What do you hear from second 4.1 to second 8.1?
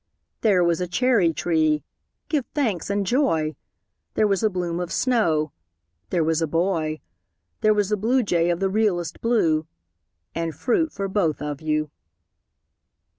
There was a bloom of snow There was a boy There was a